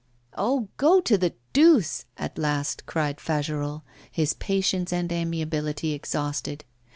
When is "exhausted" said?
5.93-6.65